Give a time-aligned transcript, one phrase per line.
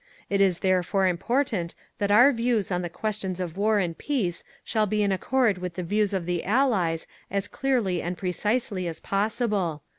[0.31, 4.87] _It is therefore important that our views on the questions of war and peace shall
[4.87, 9.83] be in accord with the views of the Allies as clearly and precisely as possible….